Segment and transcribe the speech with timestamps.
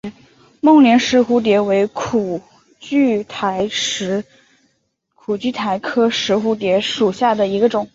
[0.61, 2.41] 孟连石蝴蝶为苦
[2.81, 3.67] 苣苔
[5.79, 7.87] 科石蝴蝶属下的一个种。